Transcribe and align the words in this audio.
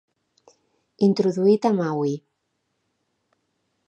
Introduït 1.07 1.67
a 1.71 1.71
Maui. 1.81 2.15